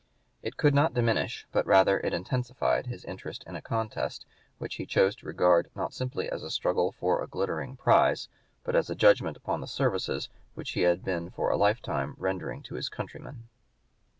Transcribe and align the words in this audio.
It 0.41 0.57
could 0.57 0.73
not 0.73 0.95
diminish 0.95 1.45
but 1.51 1.63
rather 1.67 1.99
it 1.99 2.11
intensified 2.11 2.87
his 2.87 3.05
interest 3.05 3.43
in 3.45 3.55
a 3.55 3.61
contest 3.61 4.25
which 4.57 4.77
he 4.77 4.87
chose 4.87 5.15
to 5.17 5.27
regard 5.27 5.69
not 5.75 5.93
simply 5.93 6.27
as 6.27 6.41
a 6.41 6.49
struggle 6.49 6.91
for 6.91 7.21
a 7.21 7.27
glittering 7.27 7.75
(p. 7.75 7.81
168) 7.83 7.83
prize 7.83 8.27
but 8.63 8.75
as 8.75 8.89
a 8.89 8.95
judgment 8.99 9.37
upon 9.37 9.61
the 9.61 9.67
services 9.67 10.27
which 10.55 10.71
he 10.71 10.81
had 10.81 11.05
been 11.05 11.29
for 11.29 11.51
a 11.51 11.55
lifetime 11.55 12.15
rendering 12.17 12.63
to 12.63 12.73
his 12.73 12.89
countrymen. 12.89 13.47